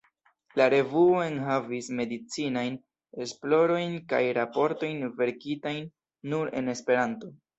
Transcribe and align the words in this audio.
La 0.59 0.65
revuo 0.73 1.19
enhavis 1.25 1.89
medicinajn 1.99 2.79
esplorojn 3.27 3.93
kaj 4.13 4.23
raportojn 4.39 5.05
verkitajn 5.21 5.87
nur 6.33 6.53
en 6.63 6.75
Esperanto. 6.77 7.33